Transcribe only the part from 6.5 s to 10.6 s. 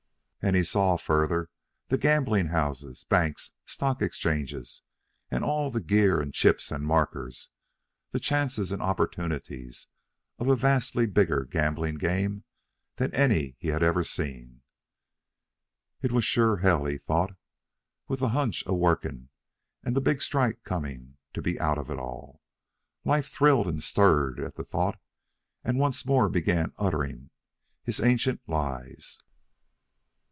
and markers, the chances and opportunities, of a